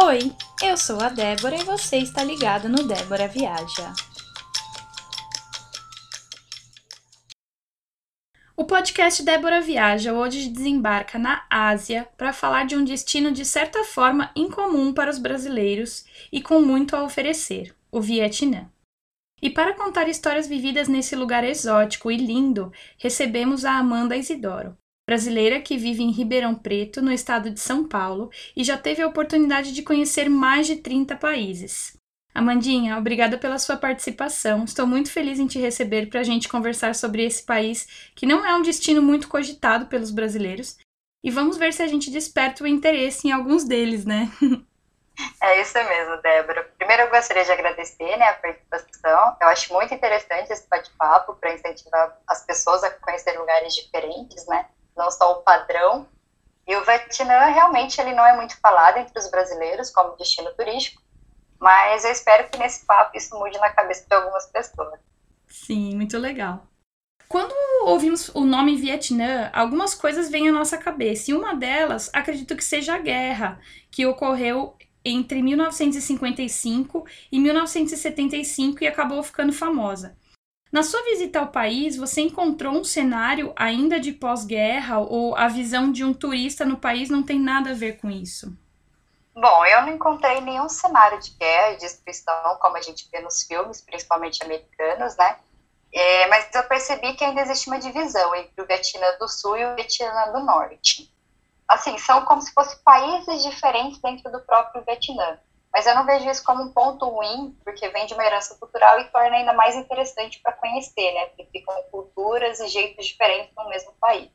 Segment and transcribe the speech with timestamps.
[0.00, 0.32] Oi,
[0.62, 3.92] eu sou a Débora e você está ligado no Débora Viaja.
[8.56, 13.82] O podcast Débora Viaja hoje desembarca na Ásia para falar de um destino de certa
[13.82, 18.70] forma incomum para os brasileiros e com muito a oferecer: o Vietnã.
[19.42, 24.78] E para contar histórias vividas nesse lugar exótico e lindo, recebemos a Amanda Isidoro,
[25.08, 29.06] brasileira que vive em Ribeirão Preto, no estado de São Paulo, e já teve a
[29.06, 31.96] oportunidade de conhecer mais de 30 países.
[32.34, 34.64] Amandinha, obrigada pela sua participação.
[34.64, 38.44] Estou muito feliz em te receber para a gente conversar sobre esse país que não
[38.44, 40.76] é um destino muito cogitado pelos brasileiros.
[41.24, 44.30] E vamos ver se a gente desperta o interesse em alguns deles, né?
[45.42, 46.62] É isso mesmo, Débora.
[46.78, 49.36] Primeiro eu gostaria de agradecer né, a participação.
[49.40, 54.64] Eu acho muito interessante esse bate-papo para incentivar as pessoas a conhecer lugares diferentes, né?
[54.98, 56.06] Não só o padrão.
[56.66, 61.00] E o Vietnã realmente ele não é muito falado entre os brasileiros como destino turístico,
[61.58, 65.00] mas eu espero que nesse papo isso mude na cabeça de algumas pessoas.
[65.46, 66.66] Sim, muito legal.
[67.26, 72.56] Quando ouvimos o nome Vietnã, algumas coisas vêm à nossa cabeça, e uma delas, acredito
[72.56, 80.17] que seja a guerra que ocorreu entre 1955 e 1975 e acabou ficando famosa.
[80.70, 85.90] Na sua visita ao país, você encontrou um cenário ainda de pós-guerra ou a visão
[85.90, 88.54] de um turista no país não tem nada a ver com isso?
[89.34, 93.44] Bom, eu não encontrei nenhum cenário de guerra e destruição como a gente vê nos
[93.44, 95.38] filmes, principalmente americanos, né?
[95.92, 99.64] É, mas eu percebi que ainda existe uma divisão entre o Vietnã do Sul e
[99.64, 101.10] o Vietnã do Norte.
[101.66, 105.38] Assim, são como se fossem países diferentes dentro do próprio Vietnã.
[105.78, 108.98] Mas eu não vejo isso como um ponto ruim, porque vem de uma herança cultural
[108.98, 111.26] e torna ainda mais interessante para conhecer, né?
[111.26, 114.28] Porque ficam culturas e jeitos diferentes no mesmo país.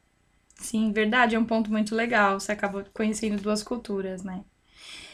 [0.56, 2.40] Sim, verdade, é um ponto muito legal.
[2.40, 4.46] Você acabou conhecendo duas culturas, né?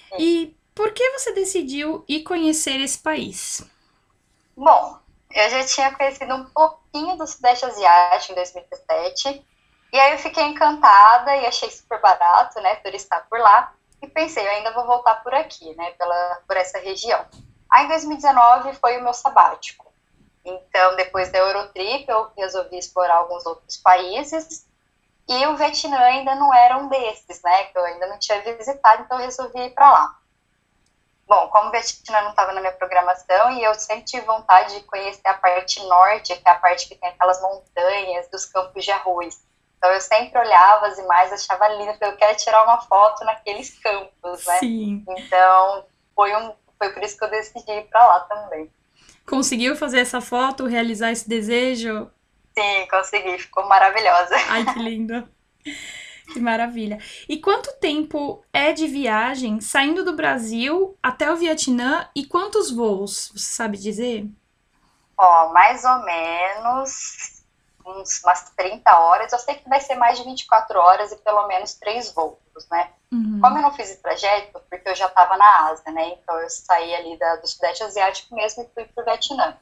[0.10, 0.18] Sim.
[0.20, 3.68] E por que você decidiu ir conhecer esse país?
[4.56, 5.00] Bom,
[5.34, 9.44] eu já tinha conhecido um pouquinho do Sudeste Asiático em 2017,
[9.92, 14.46] e aí eu fiquei encantada e achei super barato, né, turistar por lá e pensei,
[14.46, 17.26] eu ainda vou voltar por aqui, né, pela, por essa região.
[17.72, 19.92] Aí, em 2019, foi o meu sabático.
[20.44, 24.68] Então, depois da Eurotrip, eu resolvi explorar alguns outros países,
[25.28, 29.04] e o Vietnã ainda não era um desses, né, que eu ainda não tinha visitado,
[29.04, 30.20] então eu resolvi ir para lá.
[31.28, 34.84] Bom, como o Vietnã não estava na minha programação, e eu sempre tive vontade de
[34.86, 38.92] conhecer a parte norte, que é a parte que tem aquelas montanhas, dos campos de
[38.92, 39.44] arroz.
[39.80, 43.80] Então eu sempre olhava as imagens, achava lindo, porque eu quero tirar uma foto naqueles
[43.80, 44.58] campos, né?
[44.58, 45.06] Sim.
[45.08, 48.70] Então foi, um, foi por isso que eu decidi ir para lá também.
[49.26, 52.12] Conseguiu fazer essa foto, realizar esse desejo?
[52.58, 54.36] Sim, consegui, ficou maravilhosa.
[54.50, 55.30] Ai, que lindo.
[56.34, 57.00] Que maravilha.
[57.30, 63.32] E quanto tempo é de viagem saindo do Brasil até o Vietnã e quantos voos?
[63.34, 64.28] Você sabe dizer?
[65.18, 67.39] Ó, mais ou menos
[67.86, 69.32] uns, umas 30 horas.
[69.32, 72.38] Eu sei que vai ser mais de 24 horas e pelo menos três voos,
[72.72, 72.92] né?
[73.12, 73.40] Uhum.
[73.42, 76.10] Como eu não fiz esse trajeto, porque eu já estava na Ásia, né?
[76.10, 79.58] Então eu saí ali da, do Sudeste Asiático mesmo e fui para o Vietnã.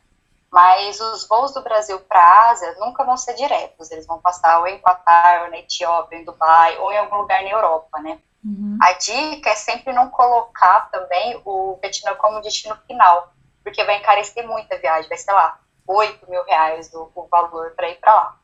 [0.52, 4.60] Mas os voos do Brasil para a Ásia nunca vão ser diretos, eles vão passar
[4.60, 8.18] ou em Qatar, ou na Etiópia, em Dubai, ou em algum lugar na Europa, né?
[8.46, 8.78] Uhum.
[8.82, 14.48] A dica é sempre não colocar também o Vietnã como destino final, porque vai encarecer
[14.48, 18.14] muito a viagem, vai ser lá, 8 mil reais o, o valor para ir para
[18.14, 18.40] lá.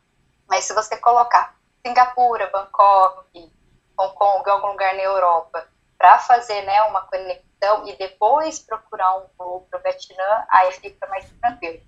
[0.48, 1.56] Mas se você colocar
[1.86, 3.52] Singapura, Bangkok,
[3.98, 5.68] Hong Kong, algum lugar na Europa,
[5.98, 11.08] para fazer né, uma conexão e depois procurar um voo para o Vietnã, aí fica
[11.08, 11.82] mais tranquilo.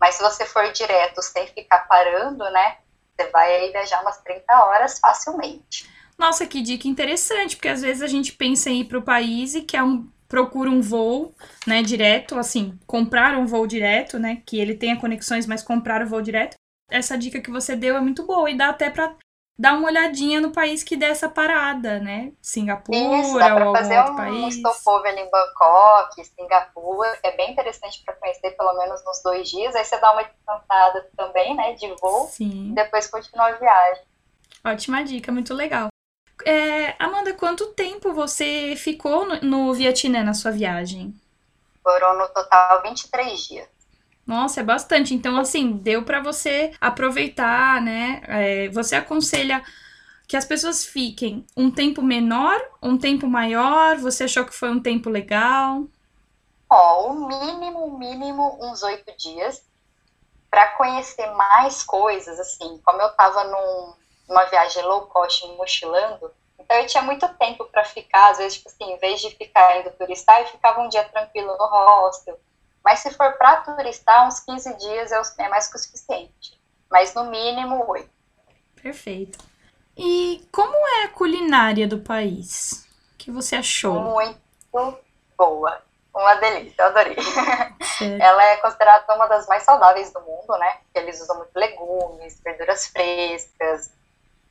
[0.00, 2.78] Mas se você for direto sem ficar parando, né,
[3.16, 5.88] você vai viajar umas 30 horas facilmente.
[6.18, 9.54] Nossa, que dica interessante, porque às vezes a gente pensa em ir para o país
[9.54, 11.34] e quer um procura um voo,
[11.66, 16.06] né, direto, assim, comprar um voo direto, né, que ele tenha conexões, mas comprar o
[16.08, 16.56] voo direto.
[16.90, 19.14] Essa dica que você deu é muito boa e dá até para
[19.58, 22.32] dar uma olhadinha no país que der essa parada, né?
[22.40, 24.54] Singapura Isso, dá pra ou fazer algum um, país.
[24.54, 29.74] stopover ali em Bangkok, Singapura, é bem interessante para conhecer pelo menos nos dois dias.
[29.76, 32.26] Aí você dá uma descansada também, né, de voo.
[32.28, 32.70] Sim.
[32.70, 34.02] E depois continua a viagem.
[34.64, 35.88] Ótima dica, muito legal.
[36.44, 41.14] É, Amanda, quanto tempo você ficou no, no Vietnã na sua viagem?
[41.82, 43.68] Foram no total 23 dias.
[44.26, 45.14] Nossa, é bastante.
[45.14, 48.22] Então, assim, deu para você aproveitar, né?
[48.26, 49.62] É, você aconselha
[50.28, 53.96] que as pessoas fiquem um tempo menor, um tempo maior?
[53.98, 55.84] Você achou que foi um tempo legal?
[56.70, 59.62] Ó, o mínimo, mínimo, uns oito dias
[60.50, 62.80] para conhecer mais coisas, assim.
[62.84, 63.94] Como eu tava num,
[64.32, 68.68] uma viagem low cost mochilando, Então eu tinha muito tempo para ficar, às vezes, tipo
[68.68, 72.38] assim, em vez de ficar indo turistar, eu ficava um dia tranquilo no hostel.
[72.84, 76.60] Mas se for para turistar, uns 15 dias é mais que o suficiente.
[76.90, 78.10] Mas no mínimo, oito.
[78.82, 79.38] Perfeito.
[79.96, 82.88] E como é a culinária do país?
[83.14, 84.00] O que você achou?
[84.00, 84.98] Muito
[85.36, 85.82] boa.
[86.14, 87.16] Uma delícia, eu adorei.
[88.20, 90.78] Ela é considerada uma das mais saudáveis do mundo, né?
[90.82, 93.90] Porque eles usam muito legumes, verduras frescas,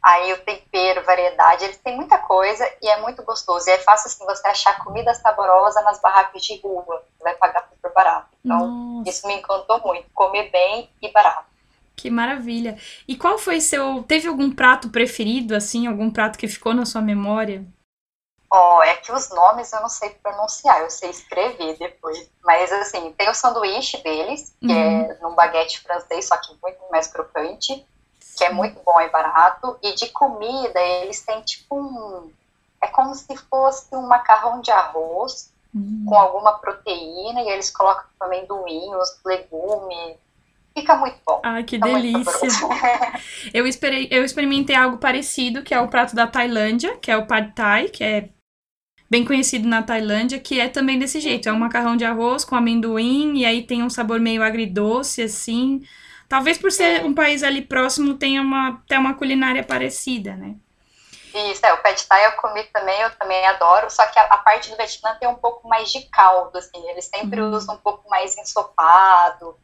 [0.04, 3.70] aí o tempero, variedade, eles têm muita coisa e é muito gostoso.
[3.70, 7.68] E é fácil assim você achar comida saborosa nas barracas de rua, você vai pagar
[7.70, 8.30] super barato.
[8.44, 9.10] Então, Nossa.
[9.10, 11.52] isso me encantou muito, comer bem e barato.
[11.96, 12.78] Que maravilha.
[13.08, 17.02] E qual foi seu, teve algum prato preferido assim, algum prato que ficou na sua
[17.02, 17.64] memória?
[18.54, 22.30] Ó, oh, é que os nomes eu não sei pronunciar, eu sei escrever depois.
[22.44, 25.12] Mas, assim, tem o sanduíche deles, que é uhum.
[25.12, 27.86] é num baguete francês, só que muito mais crocante,
[28.42, 29.78] que é muito bom e barato.
[29.84, 32.32] E de comida, eles têm tipo um.
[32.82, 36.06] É como se fosse um macarrão de arroz uhum.
[36.08, 40.18] com alguma proteína, e eles colocam amendoim, os legumes.
[40.74, 41.40] Fica muito bom.
[41.44, 42.50] Ai, que Fica delícia.
[43.54, 47.28] eu, esperei, eu experimentei algo parecido, que é o prato da Tailândia, que é o
[47.28, 48.30] Pad Thai, que é
[49.08, 51.48] bem conhecido na Tailândia, que é também desse jeito.
[51.48, 55.84] É um macarrão de arroz com amendoim e aí tem um sabor meio agridoce, assim.
[56.32, 60.56] Talvez por ser um país ali próximo tenha uma, até uma culinária parecida, né?
[61.52, 64.38] Isso, é, o pad thai eu comi também, eu também adoro, só que a, a
[64.38, 67.52] parte do Vietnã tem um pouco mais de caldo, assim, eles sempre uhum.
[67.52, 69.60] usam um pouco mais ensopado.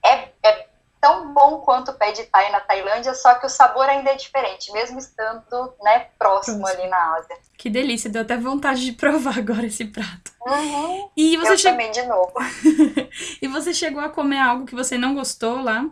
[0.00, 0.68] É, é
[1.00, 4.72] tão bom quanto o pad thai na Tailândia, só que o sabor ainda é diferente,
[4.72, 7.36] mesmo estando né, próximo ali na Ásia.
[7.56, 10.32] Que delícia, deu até vontade de provar agora esse prato.
[10.46, 11.70] Uhum, e você eu che...
[11.70, 12.32] também de novo.
[13.40, 15.84] e você chegou a comer algo que você não gostou lá?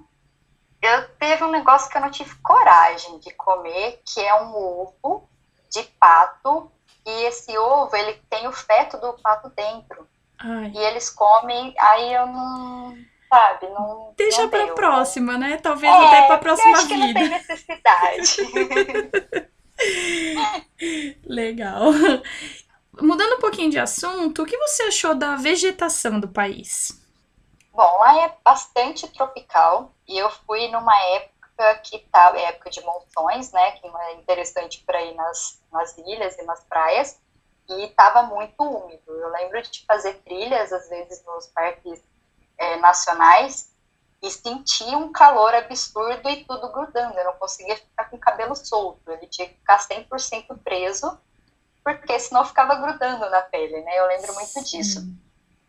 [0.82, 5.28] Eu teve um negócio que eu não tive coragem de comer, que é um ovo
[5.70, 6.70] de pato,
[7.06, 10.06] e esse ovo, ele tem o feto do pato dentro.
[10.38, 10.72] Ai.
[10.74, 12.96] E eles comem, aí eu não
[13.34, 13.68] sabe?
[13.68, 15.56] Não, Deixa não pra deu, próxima, né?
[15.56, 16.98] Talvez é, até pra próxima eu acho vida.
[16.98, 18.36] Que não tem necessidade.
[21.26, 21.82] Legal.
[23.00, 27.02] Mudando um pouquinho de assunto, o que você achou da vegetação do país?
[27.72, 33.50] Bom, lá é bastante tropical e eu fui numa época que tá época de monções,
[33.50, 33.72] né?
[33.72, 37.18] Que é interessante para ir nas, nas ilhas e nas praias
[37.68, 39.10] e estava muito úmido.
[39.10, 42.00] Eu lembro de fazer trilhas às vezes nos parques
[42.58, 43.72] é, nacionais
[44.22, 47.18] e sentia um calor absurdo e tudo grudando.
[47.18, 51.18] Eu não conseguia ficar com o cabelo solto, ele tinha que ficar 100% preso,
[51.84, 53.98] porque senão ficava grudando na pele, né?
[53.98, 55.06] Eu lembro muito disso.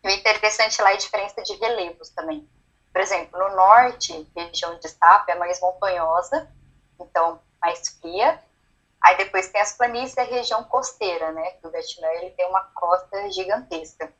[0.02, 2.48] E o interessante lá é a diferença de relevos também.
[2.92, 6.50] Por exemplo, no norte, região de Estapa é mais montanhosa,
[6.98, 8.42] então mais fria.
[9.02, 11.50] Aí depois tem as planícies e a região costeira, né?
[11.50, 14.10] Que o Vietnã ele tem uma costa gigantesca.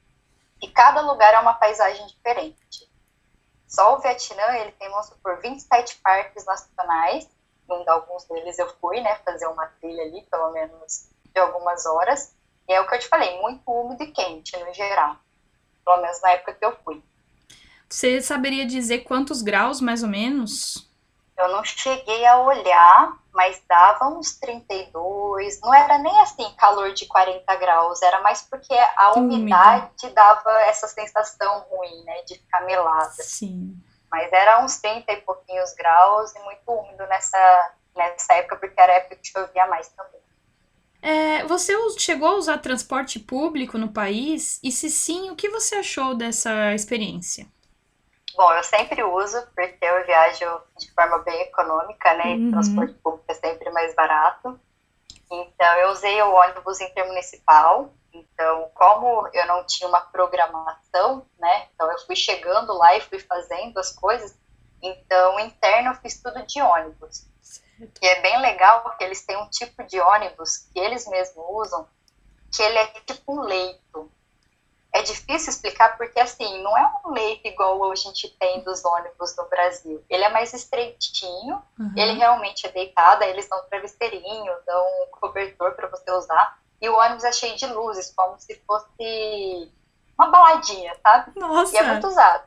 [0.63, 2.89] E cada lugar é uma paisagem diferente.
[3.67, 7.29] Só o Vietnã, ele tem, vamos supor, 27 parques nacionais,
[7.69, 12.35] em alguns deles eu fui, né, fazer uma trilha ali, pelo menos de algumas horas,
[12.69, 15.17] e é o que eu te falei, muito úmido e quente no geral,
[15.85, 17.03] pelo menos na época que eu fui.
[17.89, 20.89] Você saberia dizer quantos graus, mais ou menos?
[21.39, 25.61] Eu não cheguei a olhar, mas dava uns 32.
[25.61, 30.89] Não era nem assim calor de 40 graus, era mais porque a umidade dava essa
[30.89, 33.23] sensação ruim, né, de ficar melada.
[33.23, 33.77] Sim.
[34.11, 38.93] Mas era uns 30 e pouquinhos graus e muito úmido nessa, nessa época, porque era
[38.93, 40.17] a época que chovia mais também.
[41.03, 44.59] É, você chegou a usar transporte público no país?
[44.63, 47.47] E se sim, o que você achou dessa experiência?
[48.37, 52.35] Bom, eu sempre uso, porque eu viajo de forma bem econômica, né?
[52.35, 52.49] Uhum.
[52.49, 54.61] E transporte público é sempre mais barato.
[55.31, 57.93] Então, eu usei o ônibus intermunicipal.
[58.13, 61.69] Então, como eu não tinha uma programação, né?
[61.75, 64.37] Então, eu fui chegando lá e fui fazendo as coisas.
[64.83, 67.27] Então, interno, eu fiz tudo de ônibus.
[68.03, 71.89] E é bem legal, porque eles têm um tipo de ônibus que eles mesmos usam,
[72.55, 74.11] que ele é tipo um leito
[74.93, 79.37] é difícil explicar porque, assim, não é um leito igual a gente tem dos ônibus
[79.37, 80.03] no Brasil.
[80.09, 81.93] Ele é mais estreitinho, uhum.
[81.97, 86.59] ele realmente é deitado, eles dão travesseirinho, dão um cobertor para você usar.
[86.81, 89.71] E o ônibus é cheio de luzes, como se fosse
[90.19, 91.39] uma baladinha, sabe?
[91.39, 91.75] Nossa!
[91.75, 92.45] E é muito usado.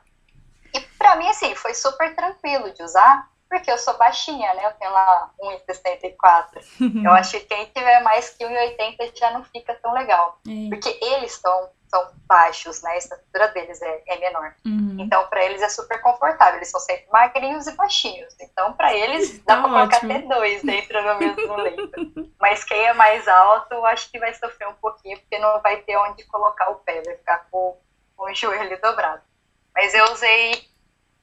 [0.74, 4.64] E para mim, assim, foi super tranquilo de usar, porque eu sou baixinha, né?
[4.64, 6.62] Eu tenho lá 1,64.
[7.04, 10.38] eu acho que quem tiver mais que 1,80 já não fica tão legal.
[10.48, 10.68] É.
[10.68, 12.92] Porque eles são, são baixos, né?
[12.92, 14.54] A estatura deles é, é menor.
[14.64, 14.98] Uhum.
[15.00, 16.58] Então, para eles é super confortável.
[16.58, 18.32] Eles são sempre magrinhos e baixinhos.
[18.40, 22.32] Então, para eles, dá tá para colocar até dois dentro do mesmo leito.
[22.40, 25.78] Mas quem é mais alto, eu acho que vai sofrer um pouquinho, porque não vai
[25.78, 27.76] ter onde colocar o pé, vai ficar com,
[28.16, 29.22] com o joelho dobrado.
[29.74, 30.69] Mas eu usei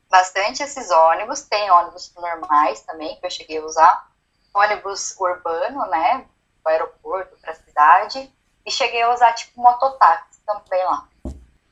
[0.10, 4.12] bastante esses ônibus, tem ônibus normais também, que eu cheguei a usar,
[4.54, 6.26] ônibus urbano, né,
[6.64, 8.32] do aeroporto para a cidade,
[8.66, 11.08] e cheguei a usar tipo mototáxi também lá.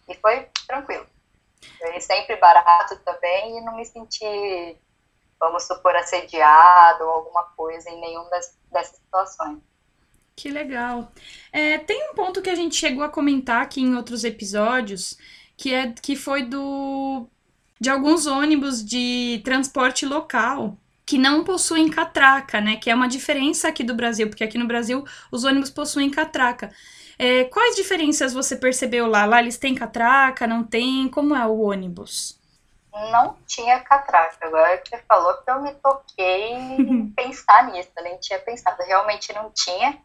[0.08, 1.06] E foi tranquilo.
[2.00, 4.78] Sempre barato também e não me senti,
[5.40, 9.60] vamos supor, assediado ou alguma coisa em nenhuma das, dessas situações.
[10.36, 11.12] Que legal.
[11.52, 15.18] É, tem um ponto que a gente chegou a comentar aqui em outros episódios,
[15.58, 17.28] que é que foi do
[17.86, 20.76] de alguns ônibus de transporte local
[21.06, 22.78] que não possuem catraca, né?
[22.78, 26.72] Que é uma diferença aqui do Brasil, porque aqui no Brasil os ônibus possuem catraca.
[27.20, 29.26] É, quais diferenças você percebeu lá?
[29.26, 31.08] Lá eles têm catraca, não tem?
[31.08, 32.42] Como é o ônibus?
[32.92, 34.48] Não tinha catraca.
[34.48, 38.82] Agora que você falou que eu me toquei em pensar nisso, nem tinha pensado.
[38.82, 39.96] Realmente não tinha.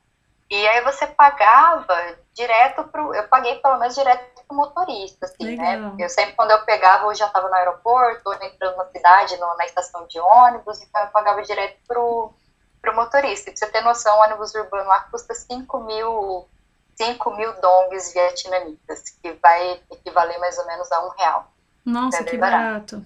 [0.51, 3.15] E aí você pagava direto pro.
[3.15, 5.77] Eu paguei pelo menos direto pro motorista, assim, né?
[5.77, 5.95] Legal.
[5.95, 6.05] né?
[6.05, 9.57] Eu sempre, quando eu pegava, eu já estava no aeroporto, ou entrando na cidade, no,
[9.57, 12.33] na estação de ônibus, então eu pagava direto pro,
[12.81, 13.51] pro motorista.
[13.51, 16.49] E pra você ter noção, o ônibus urbano lá custa 5 mil,
[16.97, 21.53] 5 mil dongs vietnamitas, que vai equivaler mais ou menos a um real.
[21.85, 22.97] Nossa, é que barato.
[22.97, 23.05] barato.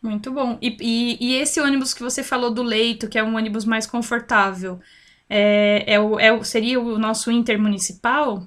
[0.00, 0.56] Muito bom.
[0.60, 3.86] E, e, e esse ônibus que você falou do leito, que é um ônibus mais
[3.86, 4.80] confortável,
[5.28, 8.42] é, é, o, é o, seria o nosso intermunicipal?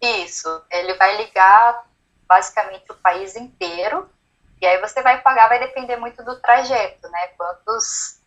[0.00, 1.84] Isso, ele vai ligar
[2.28, 4.08] basicamente o país inteiro,
[4.60, 7.28] e aí você vai pagar, vai depender muito do trajeto, né?
[7.36, 8.20] Quantos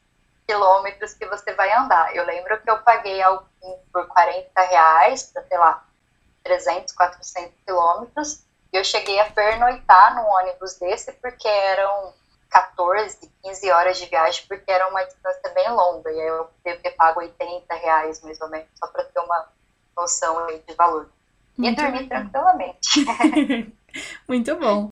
[0.48, 2.16] quilômetros que você vai andar.
[2.16, 5.86] Eu lembro que eu paguei algum por 40 reais, para, sei lá,
[6.44, 12.14] 300, 400 quilômetros, e eu cheguei a pernoitar num ônibus desse, porque eram
[12.54, 16.82] 14, 15 horas de viagem, porque era uma distância bem longa, e aí eu devo
[16.84, 19.50] ter pago 80 reais, mais ou menos, só para ter uma
[19.98, 21.10] noção aí de valor.
[21.58, 23.06] Muito e dormir tranquilamente.
[24.30, 24.90] Muito bom.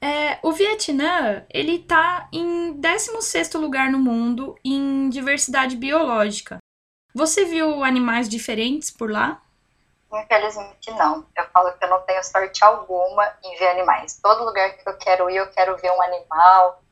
[0.00, 6.58] É, o Vietnã, ele está em 16º lugar no mundo em diversidade biológica.
[7.14, 9.42] Você viu animais diferentes por lá?
[10.12, 11.26] Infelizmente não.
[11.36, 14.18] Eu falo que eu não tenho sorte alguma em ver animais.
[14.22, 16.82] Todo lugar que eu quero ir, eu quero ver um animal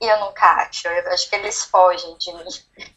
[0.00, 0.88] e eu nunca acho.
[0.88, 2.44] Eu acho que eles fogem de mim.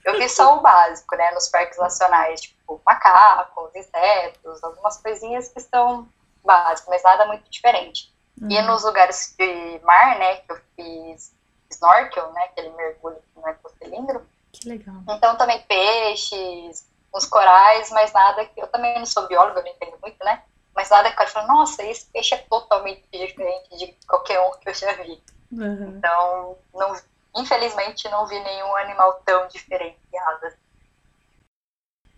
[0.06, 5.60] Eu vi só o básico, né, nos parques nacionais, tipo macacos, insetos, algumas coisinhas que
[5.60, 6.08] são
[6.44, 8.14] básicas, mas nada muito diferente.
[8.42, 8.50] Uhum.
[8.50, 11.34] E nos lugares de mar, né, que eu fiz
[11.70, 14.26] snorkel, né, aquele mergulho que não é com cilindro.
[14.52, 14.96] Que legal.
[15.10, 18.62] Então também peixes, uns corais, mas nada que.
[18.62, 20.44] Eu também não sou bióloga, não entendo muito, né?
[20.76, 24.70] Mas nada que eu falo, nossa, esse peixe é totalmente diferente de qualquer um que
[24.70, 25.22] eu já vi.
[25.52, 25.98] Uhum.
[25.98, 26.96] Então, não,
[27.36, 30.56] infelizmente, não vi nenhum animal tão diferenciado.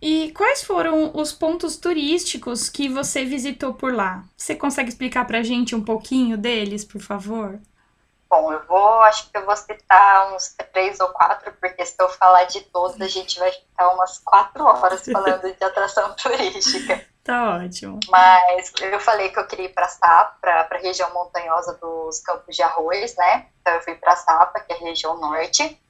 [0.02, 4.24] E quais foram os pontos turísticos que você visitou por lá?
[4.36, 7.60] Você consegue explicar pra gente um pouquinho deles, por favor?
[8.30, 12.08] Bom, eu vou, acho que eu vou citar uns três ou quatro, porque se eu
[12.10, 17.04] falar de todos, a gente vai ficar umas quatro horas falando de atração turística.
[17.24, 17.98] Tá ótimo.
[18.08, 22.54] Mas eu falei que eu queria ir para Sapa, para a região montanhosa dos Campos
[22.54, 23.46] de Arroz, né?
[23.60, 25.80] Então eu fui para Sapa, que é a região norte.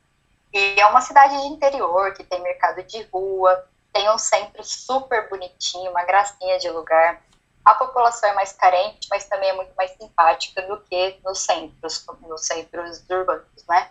[0.52, 5.28] E é uma cidade de interior, que tem mercado de rua, tem um centro super
[5.28, 7.20] bonitinho, uma gracinha de lugar
[7.64, 12.06] a população é mais carente, mas também é muito mais simpática do que nos centros,
[12.22, 13.90] nos centros urbanos, né?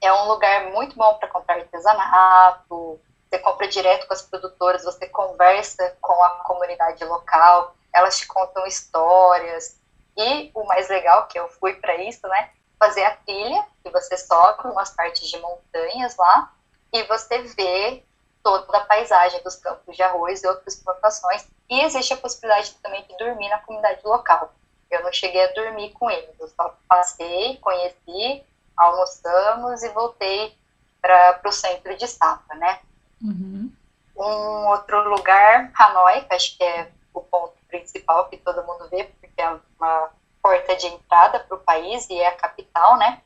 [0.00, 5.06] É um lugar muito bom para comprar artesanato, você compra direto com as produtoras, você
[5.06, 9.76] conversa com a comunidade local, elas te contam histórias.
[10.16, 12.50] E o mais legal, que eu fui para isso, né?
[12.78, 16.52] Fazer a trilha, que você sobe umas partes de montanhas lá,
[16.92, 18.04] e você vê
[18.42, 21.46] toda a paisagem dos campos de arroz e outras plantações.
[21.70, 24.52] E existe a possibilidade também de dormir na comunidade local.
[24.90, 28.44] Eu não cheguei a dormir com eles, eu só passei, conheci,
[28.76, 30.56] almoçamos e voltei
[31.00, 32.80] para o centro de Sapa, né?
[33.22, 33.72] Uhum.
[34.16, 39.04] Um outro lugar, Hanoi, que acho que é o ponto principal que todo mundo vê,
[39.04, 40.10] porque é uma
[40.42, 43.22] porta de entrada para o país e é a capital, né?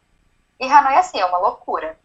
[0.60, 1.98] E Hanoi, assim, é uma loucura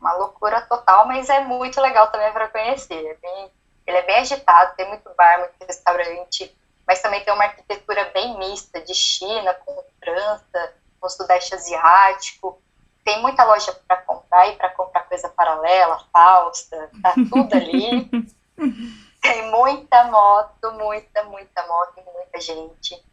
[0.00, 3.04] uma loucura total, mas é muito legal também para conhecer.
[3.04, 3.50] É bem,
[3.86, 8.38] ele é bem agitado, tem muito bar, muito restaurante, mas também tem uma arquitetura bem
[8.38, 12.60] mista, de China com França, com Sudeste Asiático.
[13.04, 18.08] tem muita loja para comprar e para comprar coisa paralela, falsa, tá tudo ali.
[19.22, 23.04] tem muita moto, muita, muita moto e muita gente.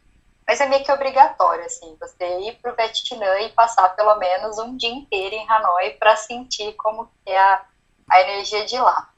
[0.46, 4.58] Mas é meio que obrigatório, assim, você ir para o Vietnã e passar pelo menos
[4.58, 7.64] um dia inteiro em Hanoi para sentir como é a,
[8.10, 9.08] a energia de lá.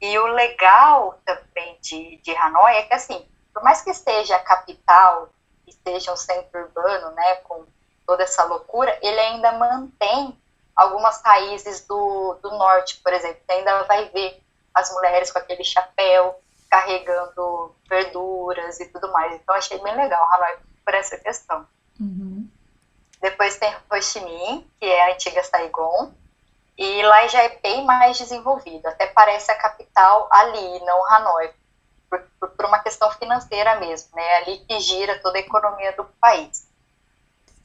[0.00, 4.40] E o legal também de, de Hanoi é que, assim, por mais que esteja a
[4.40, 5.28] capital,
[5.66, 7.64] esteja um centro urbano, né, com
[8.06, 10.36] toda essa loucura, ele ainda mantém
[10.74, 13.40] algumas raízes do, do norte, por exemplo.
[13.46, 14.42] Você ainda vai ver
[14.74, 16.41] as mulheres com aquele chapéu,
[16.72, 19.34] carregando verduras e tudo mais.
[19.34, 21.66] Então, achei bem legal Hanoi por essa questão.
[22.00, 22.48] Uhum.
[23.20, 26.14] Depois tem Ho Chi Minh, que é a antiga Saigon,
[26.78, 28.86] e lá já é bem mais desenvolvido.
[28.86, 31.52] Até parece a capital ali, não Hanoi,
[32.08, 34.24] por, por, por uma questão financeira mesmo, né?
[34.24, 36.66] É ali que gira toda a economia do país.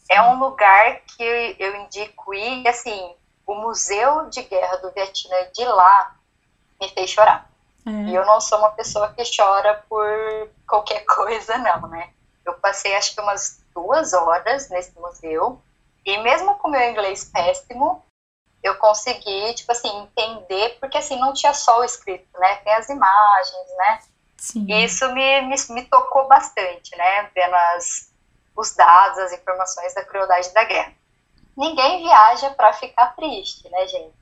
[0.09, 5.63] É um lugar que eu indico ir, assim, o Museu de Guerra do Vietnã de
[5.63, 6.13] lá
[6.79, 7.49] me fez chorar.
[7.87, 8.09] É.
[8.09, 10.05] E eu não sou uma pessoa que chora por
[10.67, 12.09] qualquer coisa, não, né?
[12.45, 15.61] Eu passei acho que umas duas horas nesse museu,
[16.05, 18.03] e mesmo com meu inglês péssimo,
[18.61, 22.55] eu consegui, tipo assim, entender, porque assim, não tinha só o escrito, né?
[22.57, 23.99] Tem as imagens, né?
[24.37, 24.65] Sim.
[24.67, 27.29] E isso me, me, me tocou bastante, né?
[27.33, 28.11] Vendo as,
[28.55, 30.93] os dados, as informações da crueldade da guerra.
[31.55, 34.15] Ninguém viaja para ficar triste, né, gente?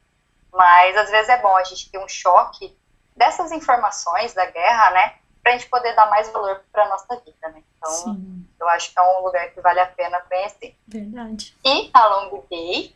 [0.51, 2.75] Mas às vezes é bom a gente ter um choque
[3.15, 5.13] dessas informações da guerra, né?
[5.41, 7.63] Para a gente poder dar mais valor para nossa vida, né?
[7.77, 8.47] Então, Sim.
[8.59, 10.75] eu acho que é um lugar que vale a pena conhecer.
[10.87, 11.55] Verdade.
[11.63, 12.95] E a Long Bay,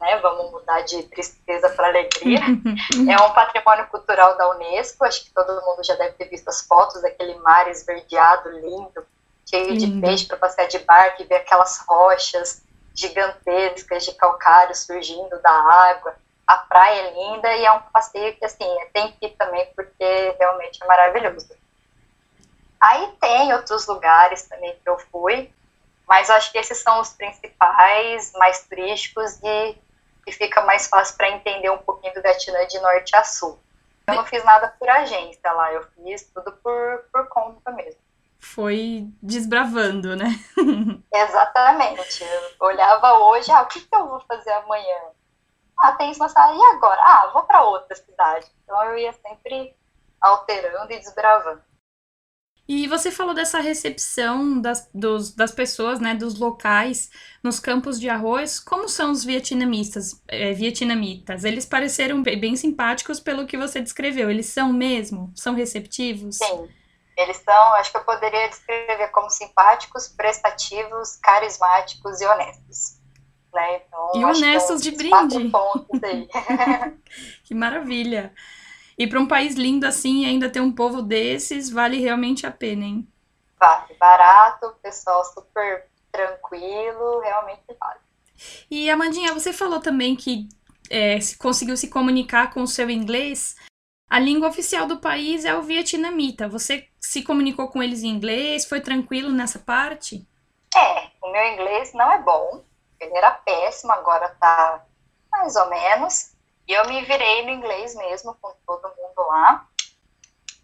[0.00, 0.16] né?
[0.18, 2.40] Vamos mudar de tristeza para alegria.
[3.08, 5.04] é um patrimônio cultural da Unesco.
[5.04, 9.06] Acho que todo mundo já deve ter visto as fotos daquele mar esverdeado, lindo,
[9.48, 9.94] cheio lindo.
[9.94, 12.62] de peixe para passear de barco e ver aquelas rochas
[12.94, 16.14] gigantescas de calcário surgindo da água.
[16.50, 20.36] A praia é linda e é um passeio que, assim, tem que ir também porque
[20.38, 21.50] realmente é maravilhoso.
[22.80, 25.52] Aí tem outros lugares também que eu fui,
[26.08, 29.78] mas acho que esses são os principais, mais turísticos e
[30.26, 33.58] e fica mais fácil para entender um pouquinho do Vietnã de norte a sul.
[34.06, 38.00] Eu não fiz nada por agência lá, eu fiz tudo por, por conta mesmo.
[38.40, 40.28] Foi desbravando, né?
[41.12, 42.24] Exatamente.
[42.24, 44.98] Eu olhava hoje, ah, o que, que eu vou fazer amanhã?
[45.82, 47.00] Ah, tem isso na cidade, e agora?
[47.02, 48.46] Ah, vou para outra cidade.
[48.62, 49.74] Então eu ia sempre
[50.20, 51.62] alterando e desbravando.
[52.72, 57.10] E você falou dessa recepção das, dos, das pessoas, né, dos locais
[57.42, 58.60] nos campos de arroz.
[58.60, 61.42] Como são os vietnamistas, é, vietnamitas?
[61.42, 64.30] Eles pareceram bem simpáticos pelo que você descreveu.
[64.30, 65.32] Eles são mesmo?
[65.34, 66.36] São receptivos?
[66.36, 66.68] Sim.
[67.16, 72.99] Eles são, acho que eu poderia descrever como simpáticos, prestativos, carismáticos e honestos.
[73.52, 73.82] Né?
[73.86, 75.50] Então, e honestos de brinde.
[77.44, 78.32] que maravilha.
[78.98, 82.84] E para um país lindo assim, ainda ter um povo desses, vale realmente a pena,
[82.84, 83.08] hein?
[83.58, 87.98] Vale, barato, pessoal super tranquilo, realmente vale.
[88.70, 90.48] E Amandinha, você falou também que
[90.90, 93.56] é, conseguiu se comunicar com o seu inglês.
[94.08, 96.48] A língua oficial do país é o vietnamita.
[96.48, 98.64] Você se comunicou com eles em inglês?
[98.64, 100.26] Foi tranquilo nessa parte?
[100.76, 102.64] É, o meu inglês não é bom.
[103.00, 104.84] Ele era péssimo, agora tá
[105.30, 106.32] mais ou menos.
[106.68, 109.66] E eu me virei no inglês mesmo com todo mundo lá.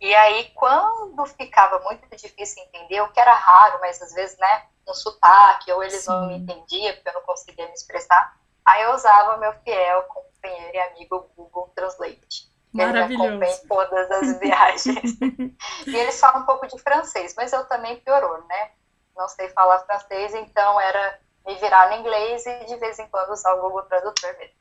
[0.00, 4.66] E aí, quando ficava muito difícil entender, o que era raro, mas às vezes, né,
[4.86, 6.10] um sotaque, ou eles Sim.
[6.10, 10.74] não me entendiam, porque eu não conseguia me expressar, aí eu usava meu fiel companheiro
[10.74, 12.54] e amigo Google Translate.
[12.72, 13.24] Maravilhoso.
[13.24, 15.12] Ele me acompanha em todas as viagens.
[15.86, 18.70] e eles falam um pouco de francês, mas eu também piorou, né?
[19.16, 23.32] Não sei falar francês, então era me virar no inglês e de vez em quando
[23.32, 24.54] usar o Google Tradutor mesmo.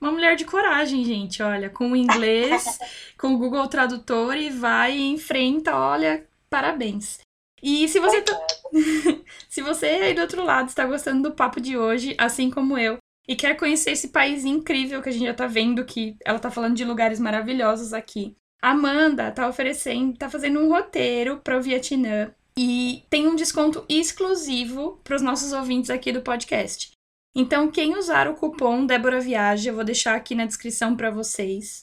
[0.00, 2.78] Uma mulher de coragem, gente, olha, com o inglês,
[3.18, 7.20] com o Google Tradutor e vai e enfrenta, olha, parabéns.
[7.62, 8.38] E se você tá...
[9.48, 12.98] se você aí do outro lado está gostando do papo de hoje, assim como eu,
[13.26, 16.50] e quer conhecer esse país incrível que a gente já tá vendo que ela tá
[16.50, 18.36] falando de lugares maravilhosos aqui.
[18.60, 25.00] Amanda tá oferecendo, tá fazendo um roteiro para o Vietnã e tem um desconto exclusivo
[25.02, 26.92] para os nossos ouvintes aqui do podcast.
[27.36, 31.82] Então, quem usar o cupom Débora Viagem, eu vou deixar aqui na descrição para vocês.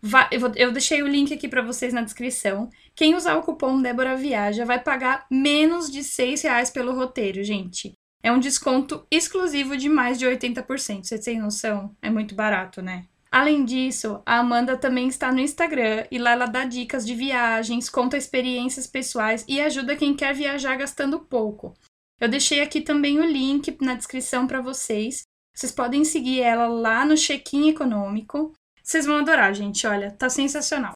[0.00, 2.70] Vai, eu, vou, eu, deixei o link aqui para vocês na descrição.
[2.94, 7.92] Quem usar o cupom Débora Viaja vai pagar menos de 6 reais pelo roteiro, gente.
[8.22, 11.04] É um desconto exclusivo de mais de 80%.
[11.04, 11.94] Vocês têm noção?
[12.00, 13.06] É muito barato, né?
[13.30, 17.90] Além disso, a Amanda também está no Instagram e lá ela dá dicas de viagens,
[17.90, 21.74] conta experiências pessoais e ajuda quem quer viajar gastando pouco.
[22.18, 25.22] Eu deixei aqui também o link na descrição para vocês.
[25.54, 28.52] Vocês podem seguir ela lá no Check-in Econômico.
[28.82, 29.86] Vocês vão adorar, gente.
[29.86, 30.92] Olha, tá sensacional.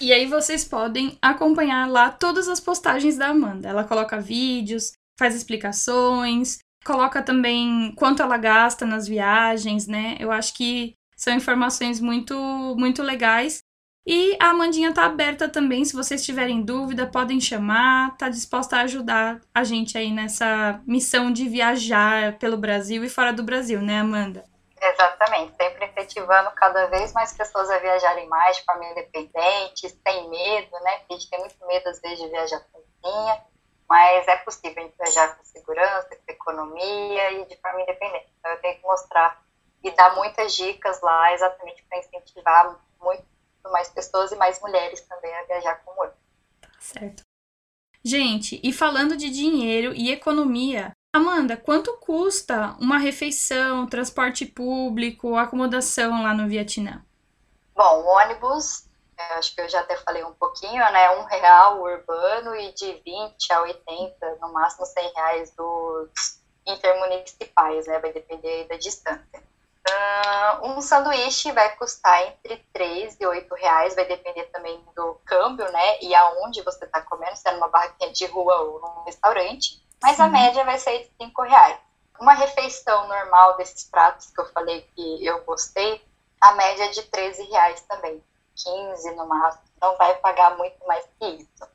[0.00, 3.68] E aí vocês podem acompanhar lá todas as postagens da Amanda.
[3.68, 10.16] Ela coloca vídeos, faz explicações, coloca também quanto ela gasta nas viagens, né?
[10.20, 12.34] Eu acho que são informações muito
[12.76, 13.62] muito legais.
[14.06, 18.82] E a Amandinha tá aberta também, se vocês tiverem dúvida, podem chamar, tá disposta a
[18.82, 24.00] ajudar a gente aí nessa missão de viajar pelo Brasil e fora do Brasil, né,
[24.00, 24.44] Amanda?
[24.78, 30.72] Exatamente, sempre incentivando cada vez mais pessoas a viajarem mais de forma independente, sem medo,
[30.82, 30.98] né?
[30.98, 33.42] Porque a gente tem muito medo às vezes de viajar sozinha,
[33.88, 38.30] mas é possível a gente viajar com segurança, com economia e de forma independente.
[38.38, 39.43] Então eu tenho que mostrar
[39.84, 43.24] e dar muitas dicas lá exatamente para incentivar muito
[43.70, 47.22] mais pessoas e mais mulheres também a viajar com o Tá certo.
[48.02, 56.22] Gente, e falando de dinheiro e economia, Amanda, quanto custa uma refeição, transporte público, acomodação
[56.22, 57.04] lá no Vietnã?
[57.74, 61.10] Bom, o ônibus, acho que eu já até falei um pouquinho, né?
[61.18, 67.98] Um real urbano e de 20 a 80, no máximo 100 reais dos intermunicipais, né?
[68.00, 69.53] Vai depender da distância.
[69.86, 75.70] Uh, um sanduíche vai custar entre 3 e 8 reais, vai depender também do câmbio,
[75.70, 76.00] né?
[76.00, 80.20] E aonde você está comendo, se é numa barraquinha de rua ou num restaurante mas
[80.20, 81.78] a média vai ser de 5 reais.
[82.20, 86.04] Uma refeição normal desses pratos que eu falei que eu gostei,
[86.42, 88.22] a média é de 13 reais também,
[88.54, 91.66] 15 no máximo, não vai pagar muito mais que isso.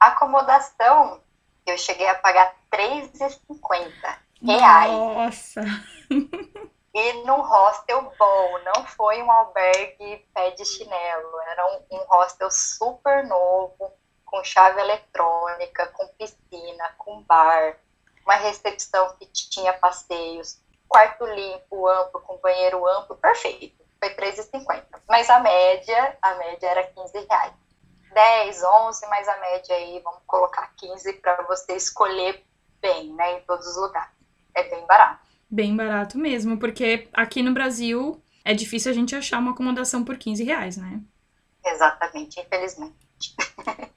[0.00, 1.20] Acomodação,
[1.66, 4.90] eu cheguei a pagar 3,50 reais.
[4.90, 5.60] Nossa!
[6.94, 12.50] E num hostel bom, não foi um albergue pé de chinelo, era um, um hostel
[12.50, 13.92] super novo,
[14.26, 17.78] com chave eletrônica, com piscina, com bar,
[18.24, 23.82] uma recepção que tinha passeios, quarto limpo, amplo, com banheiro amplo, perfeito.
[23.98, 24.84] Foi R$3,50.
[25.08, 27.52] Mas a média, a média era 15 reais.
[28.12, 32.44] 10, 11, mas a média aí, vamos colocar 15 para você escolher
[32.80, 34.12] bem, né, em todos os lugares.
[34.54, 35.31] É bem barato.
[35.52, 40.16] Bem barato mesmo, porque aqui no Brasil é difícil a gente achar uma acomodação por
[40.16, 40.98] 15 reais, né?
[41.62, 42.96] Exatamente, infelizmente.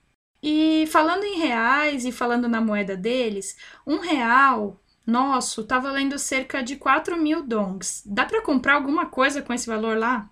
[0.47, 6.61] E falando em reais e falando na moeda deles, um real nosso tá valendo cerca
[6.61, 8.03] de 4 mil dongs.
[8.05, 10.29] Dá para comprar alguma coisa com esse valor lá?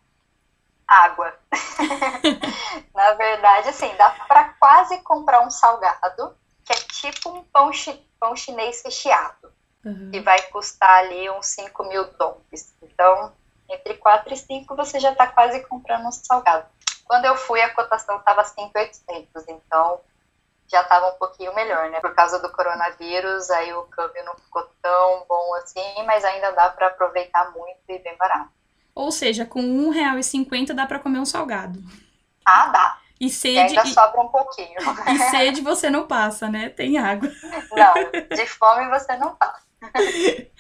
[0.88, 1.34] Água.
[2.94, 8.00] na verdade, assim, dá para quase comprar um salgado, que é tipo um pão, chi
[8.20, 9.52] pão chinês recheado,
[9.84, 10.12] uhum.
[10.12, 12.76] que vai custar ali uns 5 mil dongs.
[12.82, 13.34] Então,
[13.70, 16.66] entre 4 e 5 você já está quase comprando um salgado.
[17.06, 20.00] Quando eu fui, a cotação estava 5,800, então
[20.68, 22.00] já estava um pouquinho melhor, né?
[22.00, 26.70] Por causa do coronavírus, aí o câmbio não ficou tão bom assim, mas ainda dá
[26.70, 28.50] para aproveitar muito e bem barato.
[28.96, 29.60] Ou seja, com
[29.92, 31.80] R$1,50 dá para comer um salgado.
[32.46, 32.98] Ah, dá.
[33.20, 33.56] E sede.
[33.56, 34.78] E ainda sobra um pouquinho.
[35.08, 36.70] E sede você não passa, né?
[36.70, 37.30] Tem água.
[37.72, 37.94] Não,
[38.36, 39.63] de fome você não passa.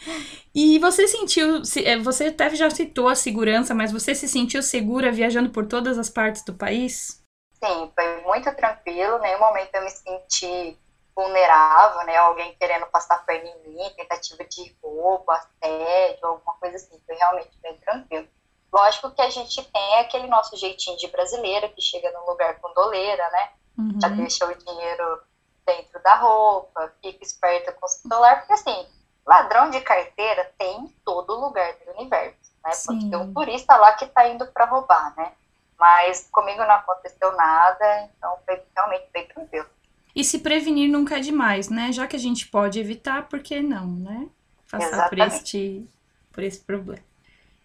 [0.56, 5.12] E você sentiu, é, você até já citou a segurança, mas você se sentiu segura
[5.12, 7.24] viajando por todas as partes do país?
[7.64, 10.78] Sim, foi muito tranquilo, nenhum momento eu me senti
[11.16, 12.18] vulnerável, né?
[12.18, 17.02] Alguém querendo passar perna em mim, tentativa de roubo, assédio, alguma coisa assim.
[17.06, 18.28] Foi realmente bem tranquilo.
[18.72, 22.74] Lógico que a gente tem aquele nosso jeitinho de brasileira que chega num lugar com
[22.74, 23.50] doleira, né?
[23.78, 24.00] Uhum.
[24.02, 25.22] Já deixa o dinheiro
[25.66, 28.88] dentro da roupa, fica esperta com o celular, porque assim,
[29.26, 32.72] ladrão de carteira tem em todo lugar do universo, né?
[32.86, 35.32] Pode ter um turista lá que tá indo para roubar, né?
[35.80, 39.68] Mas comigo não aconteceu nada, então foi realmente bem tranquilo.
[40.16, 41.92] E se prevenir nunca é demais, né?
[41.92, 44.28] Já que a gente pode evitar, por que não, né?
[44.70, 45.88] Passar por este,
[46.32, 47.04] por esse problema.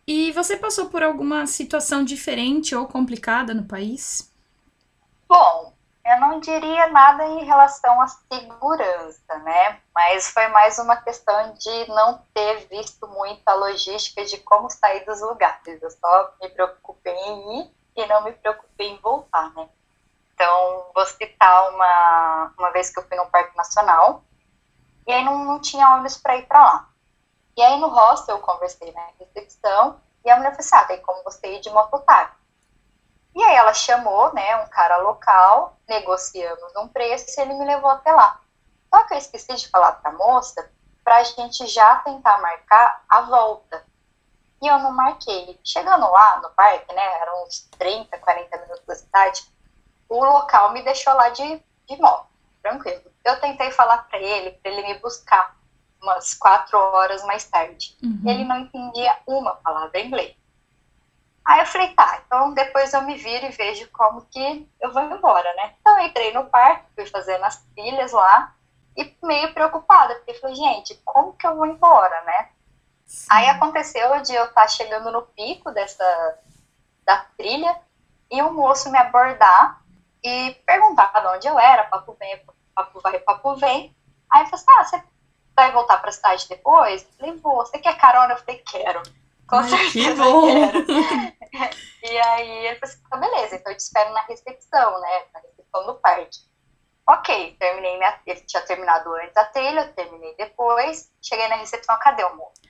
[0.06, 4.32] E você passou por alguma situação diferente ou complicada no país?
[5.28, 5.74] Bom,
[6.08, 9.80] eu não diria nada em relação à segurança, né?
[9.94, 15.20] Mas foi mais uma questão de não ter visto muita logística de como sair dos
[15.20, 15.82] lugares.
[15.82, 19.68] Eu só me preocupei em ir e não me preocupei em voltar, né?
[20.34, 24.22] Então, vou citar uma, uma vez que eu fui num parque nacional
[25.06, 26.88] e aí não, não tinha ônibus para ir para lá.
[27.56, 31.02] E aí no hostel eu conversei na recepção e a mulher falou assim, ah, tem
[31.02, 32.36] como você ir de mototáxi.
[33.34, 37.90] E aí ela chamou, né, um cara local, negociamos um preço e ele me levou
[37.90, 38.40] até lá.
[38.92, 40.70] Só que eu esqueci de falar para a moça
[41.04, 43.82] para a gente já tentar marcar a volta
[44.60, 45.58] e eu não marquei.
[45.64, 49.42] Chegando lá no parque, né, eram uns 30, 40 minutos da cidade,
[50.08, 52.26] o local me deixou lá de, de moto,
[52.62, 53.02] tranquilo.
[53.24, 55.56] Eu tentei falar para ele, para ele me buscar,
[56.02, 57.96] umas quatro horas mais tarde.
[58.02, 58.22] Uhum.
[58.26, 60.36] Ele não entendia uma palavra em inglês.
[61.48, 65.02] Aí eu falei, tá, então depois eu me viro e vejo como que eu vou
[65.02, 65.76] embora, né?
[65.80, 68.54] Então eu entrei no parque, fui fazendo as trilhas lá
[68.94, 72.50] e meio preocupada, porque falei, gente, como que eu vou embora, né?
[73.06, 73.26] Sim.
[73.30, 76.38] Aí aconteceu de eu estar tá chegando no pico dessa
[77.06, 77.80] da trilha
[78.30, 79.82] e um moço me abordar
[80.22, 83.96] e perguntar de onde eu era, papo vem, papo vai, papo vem.
[84.30, 85.04] Aí eu falei assim, ah, você
[85.56, 87.04] vai voltar para a cidade depois?
[87.04, 87.64] Eu falei, vou.
[87.64, 88.34] Você quer carona?
[88.34, 89.02] Eu falei, quero.
[89.48, 90.46] Com certeza que bom.
[92.04, 95.22] e aí ele falou assim, tá, beleza, então eu te espero na recepção, né?
[95.32, 96.38] Na recepção do parque.
[97.08, 98.20] Ok, terminei minha.
[98.26, 101.10] Ele tinha terminado antes a trilha, eu terminei depois.
[101.22, 102.60] Cheguei na recepção, cadê o moço?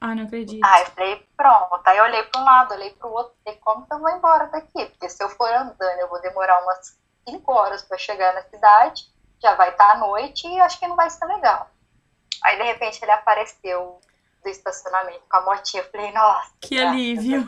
[0.00, 0.64] Ah, não acredito.
[0.64, 1.80] Aí eu falei, pronto.
[1.84, 4.10] Aí eu olhei para um lado, olhei para o outro, falei, como que eu vou
[4.10, 4.86] embora daqui?
[4.86, 9.12] Porque se eu for andando, eu vou demorar umas 5 horas para chegar na cidade,
[9.40, 11.68] já vai estar tá à noite e acho que não vai ser legal.
[12.42, 14.00] Aí de repente ele apareceu
[14.42, 15.82] do estacionamento com a motinha.
[15.82, 16.50] Eu falei, nossa.
[16.60, 17.46] Que alívio.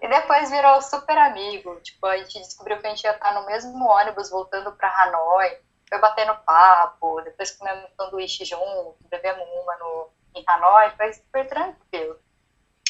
[0.00, 1.80] E depois virou super amigo.
[1.80, 5.58] Tipo, a gente descobriu que a gente ia estar no mesmo ônibus voltando para Hanoi.
[5.88, 12.18] Foi batendo papo, depois comemos sanduíche junto, bebemos uma no, em Hanoi, foi super tranquilo.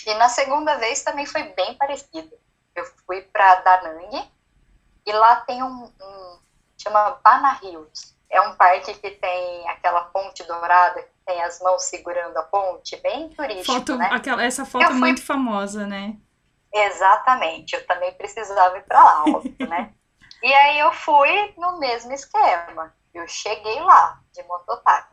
[0.04, 2.36] E na segunda vez também foi bem parecido.
[2.74, 4.28] Eu fui para Da Nang
[5.06, 6.38] e lá tem um, um
[6.76, 11.82] chama Bana Hills é um parque que tem aquela ponte dourada, que tem as mãos
[11.84, 14.08] segurando a ponte, bem turístico, foto, né?
[14.12, 16.16] Aquela, essa foto é muito famosa, né?
[16.72, 19.92] Exatamente, eu também precisava ir para lá, óbvio, né?
[20.40, 22.94] E aí eu fui no mesmo esquema.
[23.12, 25.08] Eu cheguei lá, de mototáxi.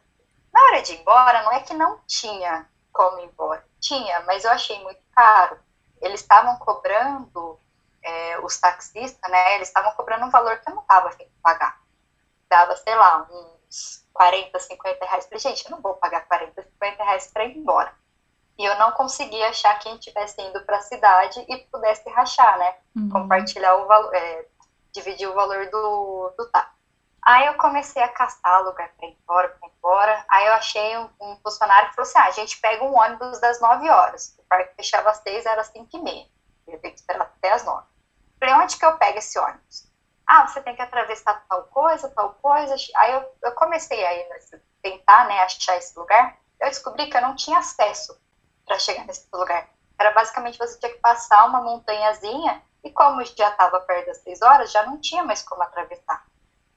[0.53, 3.65] Na hora de ir embora, não é que não tinha como ir embora.
[3.79, 5.57] Tinha, mas eu achei muito caro.
[5.99, 7.59] Eles estavam cobrando,
[8.03, 9.55] é, os taxistas, né?
[9.55, 11.75] Eles estavam cobrando um valor que eu não estava afim de pagar
[12.55, 15.25] dava, sei lá, uns 40, 50 reais.
[15.25, 17.93] Falei, gente, eu não vou pagar 40, 50 reais para ir embora.
[18.57, 22.75] E eu não conseguia achar quem estivesse indo para a cidade e pudesse rachar, né?
[22.95, 23.09] Uhum.
[23.09, 24.45] Compartilhar o valor, é,
[24.93, 26.73] dividir o valor do, do TAP.
[27.21, 30.25] Aí eu comecei a caçar lugar para ir embora, para ir embora.
[30.29, 33.41] Aí eu achei um, um, funcionário que falou assim: ah, a gente pega um ônibus
[33.41, 34.37] das 9 horas.
[34.39, 36.25] O parque fechava às 6, era às 5 e meia.
[36.67, 37.85] Eu tenho que esperar até às 9.
[38.39, 39.91] Falei, onde que eu pego esse ônibus?
[40.27, 42.75] Ah, você tem que atravessar tal coisa, tal coisa.
[42.97, 44.39] Aí eu, eu comecei a
[44.81, 46.37] tentar né, achar esse lugar.
[46.59, 48.19] Eu descobri que eu não tinha acesso
[48.65, 49.69] para chegar nesse lugar.
[49.99, 54.41] Era basicamente você tinha que passar uma montanhazinha e como já estava perto das seis
[54.41, 56.25] horas, já não tinha mais como atravessar.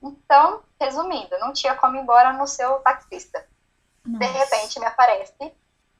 [0.02, 3.46] Então, resumindo, não tinha como ir embora no seu taxista.
[4.04, 4.18] Nossa.
[4.18, 5.54] De repente me aparece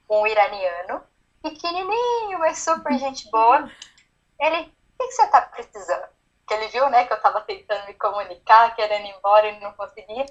[0.09, 1.03] um iraniano,
[1.43, 3.71] pequenininho, mas super gente boa.
[4.39, 6.18] Ele, o que, que você está precisando?
[6.49, 9.73] Que ele viu, né, que eu tava tentando me comunicar, querendo ir embora e não
[9.75, 10.25] conseguia.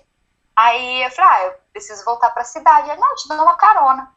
[0.55, 2.89] Aí eu falei, ah, eu preciso voltar pra cidade.
[2.89, 4.11] Ele, não, te dou uma carona.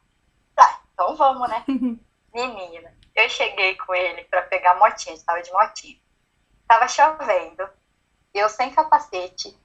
[0.56, 1.62] Ah, então vamos, né?
[2.32, 6.00] Menina, eu cheguei com ele para pegar a motinha, a gente tava de motinha.
[6.66, 7.68] Tava chovendo,
[8.32, 9.58] eu sem capacete,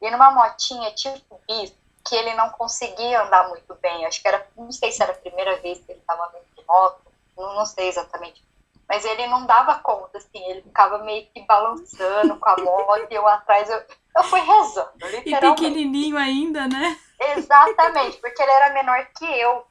[0.00, 1.72] e numa motinha tipo bis,
[2.04, 4.06] que ele não conseguia andar muito bem.
[4.06, 6.64] Acho que era, não sei se era a primeira vez que ele tava andando de
[6.64, 7.02] moto,
[7.36, 8.45] não, não sei exatamente
[8.88, 13.14] mas ele não dava conta, assim, ele ficava meio que balançando com a moto e
[13.14, 13.82] eu atrás, eu,
[14.16, 15.28] eu fui rezando, literalmente.
[15.28, 16.98] E pequenininho ainda, né?
[17.36, 19.66] Exatamente, porque ele era menor que eu.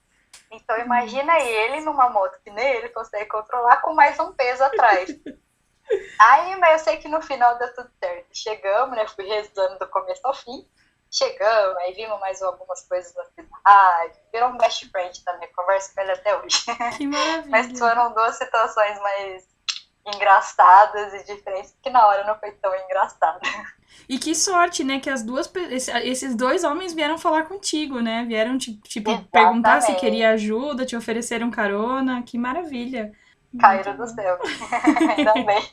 [0.51, 5.09] Então imagina ele numa moto que nem ele consegue controlar com mais um peso atrás.
[6.19, 8.27] Aí, mas eu sei que no final deu tudo certo.
[8.33, 9.07] Chegamos, né?
[9.07, 10.67] Fui rezando do começo ao fim
[11.17, 16.01] chegamos, aí vimos mais algumas coisas na cidade, virou um best friend também, converso com
[16.01, 16.65] ele até hoje.
[16.97, 17.45] Que maravilha.
[17.47, 19.43] Mas foram duas situações mais
[20.05, 23.39] engraçadas e diferentes, que na hora não foi tão engraçado.
[24.07, 25.51] E que sorte, né, que as duas
[26.03, 28.25] esses dois homens vieram falar contigo, né?
[28.27, 33.11] Vieram tipo perguntar se queria ajuda, te ofereceram carona, que maravilha.
[33.59, 34.37] Caíram do céu.
[35.17, 35.69] Ainda bem.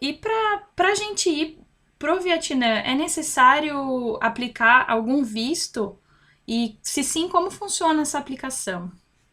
[0.00, 1.65] E pra, pra gente ir
[1.98, 5.98] pro Vietnã, é necessário aplicar algum visto?
[6.46, 8.90] E se sim, como funciona essa aplicação?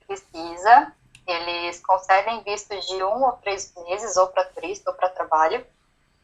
[0.08, 0.94] Precisa.
[1.26, 5.66] Eles concedem vistos de um ou três meses, ou para turista ou para trabalho.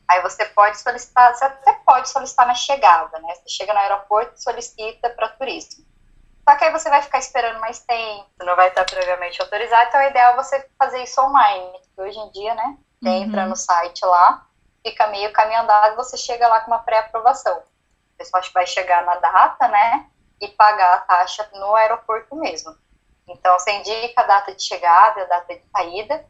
[0.09, 3.33] Aí você pode solicitar, você até pode solicitar na chegada, né?
[3.35, 5.85] Você chega no aeroporto e solicita para turismo.
[6.49, 10.01] Só que aí você vai ficar esperando mais tempo, não vai estar previamente autorizado, então
[10.01, 11.79] é ideal você fazer isso online.
[11.95, 12.77] Hoje em dia, né?
[12.99, 13.23] Você uhum.
[13.23, 14.48] entra no site lá,
[14.83, 17.57] fica meio caminho andado, você chega lá com uma pré-aprovação.
[18.13, 20.09] O pessoal vai chegar na data, né,
[20.41, 22.75] e pagar a taxa no aeroporto mesmo.
[23.27, 26.25] Então, você indica a data de chegada, a data de saída.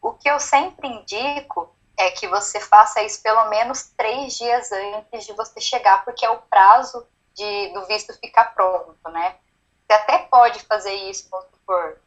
[0.00, 5.26] O que eu sempre indico é que você faça isso pelo menos três dias antes
[5.26, 9.36] de você chegar, porque é o prazo de, do visto ficar pronto, né?
[9.86, 11.98] Você até pode fazer isso, vamos supor,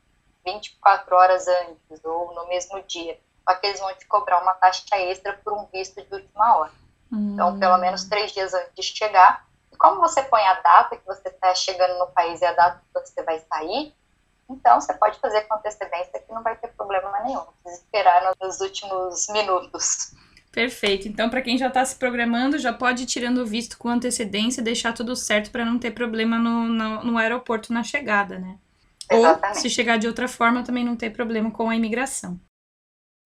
[0.45, 4.83] 24 horas antes ou no mesmo dia, só que eles vão te cobrar uma taxa
[4.97, 6.71] extra por um visto de última hora.
[7.11, 7.31] Hum.
[7.33, 9.45] Então, pelo menos três dias antes de chegar.
[9.71, 12.81] E como você põe a data que você está chegando no país e a data
[12.81, 13.93] que você vai sair,
[14.49, 17.43] então você pode fazer com antecedência que não vai ter problema nenhum.
[17.67, 20.13] Esperar nos últimos minutos.
[20.51, 21.07] Perfeito.
[21.07, 24.59] Então, para quem já está se programando, já pode ir tirando o visto com antecedência
[24.59, 28.57] e deixar tudo certo para não ter problema no, no, no, aeroporto na chegada, né?
[29.09, 29.55] Exatamente.
[29.55, 32.39] Ou se chegar de outra forma, também não ter problema com a imigração.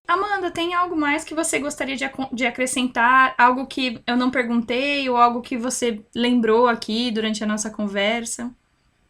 [0.07, 3.33] Amanda, tem algo mais que você gostaria de, de acrescentar?
[3.37, 8.51] Algo que eu não perguntei ou algo que você lembrou aqui durante a nossa conversa?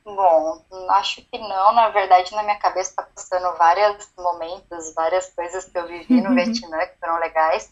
[0.04, 1.74] Bom, acho que não.
[1.74, 6.30] Na verdade, na minha cabeça está passando vários momentos, várias coisas que eu vivi no
[6.30, 6.36] uhum.
[6.36, 7.72] Vietnã que foram legais.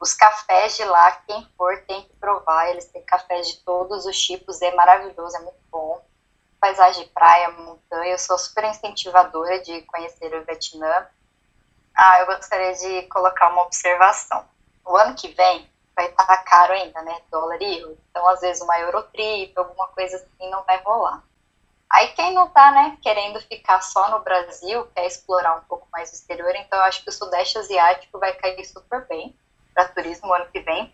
[0.00, 2.70] Os cafés de lá, quem for tem que provar.
[2.70, 6.00] Eles têm cafés de todos os tipos, é maravilhoso, é muito bom.
[6.60, 8.12] Paisagem de praia, montanha.
[8.12, 11.06] Eu sou super incentivadora de conhecer o Vietnã.
[11.94, 14.44] Ah, eu gostaria de colocar uma observação.
[14.84, 17.20] O ano que vem vai estar tá caro ainda, né?
[17.30, 17.98] Dólar e euro.
[18.10, 21.22] Então, às vezes, uma Eurotrip, alguma coisa assim, não vai rolar.
[21.88, 26.10] Aí, quem não tá, né, querendo ficar só no Brasil, quer explorar um pouco mais
[26.10, 29.36] o exterior, então eu acho que o Sudeste Asiático vai cair super bem
[29.72, 30.92] para turismo ano que vem.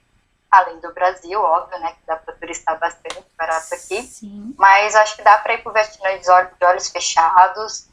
[0.51, 4.03] Além do Brasil, óbvio, né, que dá para turistar bastante barato aqui.
[4.03, 4.55] Sim.
[4.59, 7.89] Mas acho que dá para ir para o Vietnã de olhos fechados,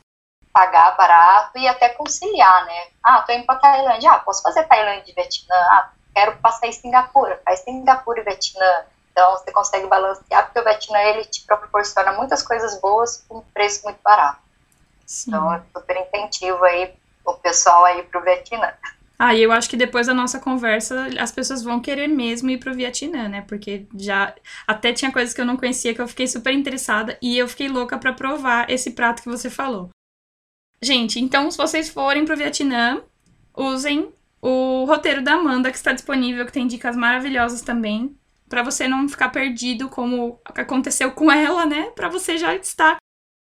[0.57, 2.87] pagar barato e até conciliar, né?
[3.03, 6.71] Ah, tô indo para Tailândia, ah, posso fazer Tailândia e Vietnã, ah, quero passar em
[6.71, 8.85] Singapura, faz Singapura e Vietnã.
[9.11, 13.41] Então você consegue balancear, porque o Vietnã ele te proporciona muitas coisas boas com um
[13.53, 14.39] preço muito barato.
[15.05, 15.29] Sim.
[15.29, 16.91] Então é super incentivo aí
[17.23, 18.73] o pessoal aí pro Vietnã.
[19.19, 22.57] Ah, e eu acho que depois da nossa conversa, as pessoas vão querer mesmo ir
[22.57, 23.45] pro Vietnã, né?
[23.47, 24.33] Porque já
[24.65, 27.67] até tinha coisas que eu não conhecia que eu fiquei super interessada e eu fiquei
[27.67, 29.89] louca para provar esse prato que você falou.
[30.81, 33.01] Gente, então se vocês forem pro Vietnã,
[33.55, 34.11] usem
[34.41, 38.15] o roteiro da Amanda, que está disponível, que tem dicas maravilhosas também,
[38.47, 41.89] para você não ficar perdido como aconteceu com ela, né?
[41.91, 42.97] Para você já estar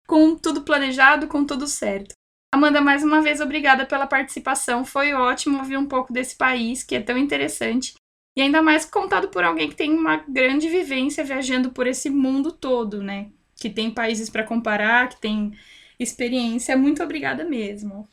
[0.07, 2.15] com tudo planejado, com tudo certo.
[2.53, 4.85] Amanda, mais uma vez, obrigada pela participação.
[4.85, 7.95] Foi ótimo ouvir um pouco desse país, que é tão interessante.
[8.37, 12.53] E ainda mais contado por alguém que tem uma grande vivência viajando por esse mundo
[12.53, 13.31] todo, né?
[13.57, 15.53] Que tem países para comparar, que tem
[15.99, 16.77] experiência.
[16.77, 18.09] Muito obrigada mesmo.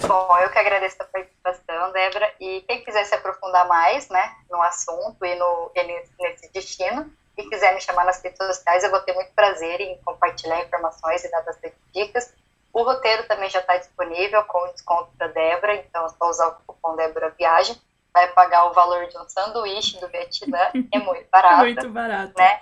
[0.00, 4.60] Bom, eu que agradeço a participação, Débora, e quem quiser se aprofundar mais, né, no
[4.62, 5.82] assunto e, no, e
[6.18, 9.98] nesse destino, e quiser me chamar nas redes sociais, eu vou ter muito prazer em
[10.02, 12.32] compartilhar informações e dar bastante dicas.
[12.72, 16.54] O roteiro também já está disponível com desconto da Débora, então é só usar o
[16.66, 17.76] cupom Débora Viagem,
[18.12, 21.62] vai pagar o valor de um sanduíche do Vietnã, é muito barato.
[21.64, 22.34] muito barato.
[22.36, 22.60] Né?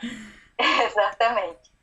[0.86, 1.73] Exatamente.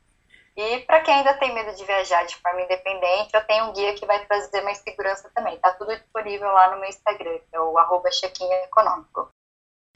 [0.56, 3.94] E para quem ainda tem medo de viajar de forma independente, eu tenho um guia
[3.94, 5.54] que vai trazer mais segurança também.
[5.54, 8.10] Está tudo disponível lá no meu Instagram, que é o arroba
[8.64, 9.30] econômico.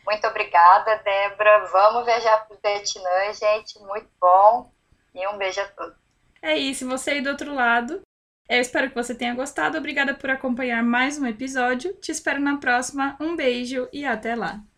[0.07, 1.67] Muito obrigada, Débora.
[1.67, 3.79] Vamos viajar para o Vietnã, gente.
[3.81, 4.73] Muito bom.
[5.15, 5.97] E um beijo a todos.
[6.41, 6.89] É isso.
[6.89, 8.01] Você aí do outro lado.
[8.49, 9.77] Eu espero que você tenha gostado.
[9.77, 11.93] Obrigada por acompanhar mais um episódio.
[11.95, 13.17] Te espero na próxima.
[13.21, 14.61] Um beijo e até lá.